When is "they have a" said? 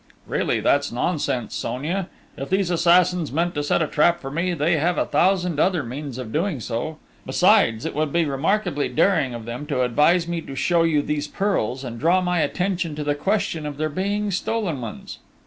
4.55-5.05